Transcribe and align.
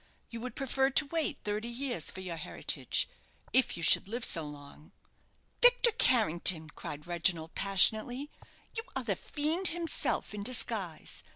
You 0.31 0.41
would 0.41 0.55
prefer 0.55 0.89
to 0.89 1.05
wait 1.05 1.37
thirty 1.43 1.67
years 1.67 2.09
for 2.09 2.21
your 2.21 2.37
heritage 2.37 3.07
if 3.53 3.77
you 3.77 3.83
should 3.83 4.07
live 4.07 4.25
so 4.25 4.41
long!" 4.43 4.93
"Victor 5.61 5.91
Carrington," 5.91 6.71
cried 6.71 7.05
Reginald, 7.05 7.53
passionately, 7.53 8.31
"you 8.73 8.81
are 8.95 9.03
the 9.03 9.15
fiend 9.15 9.67
himself, 9.67 10.33
in 10.33 10.41
disguise! 10.41 11.21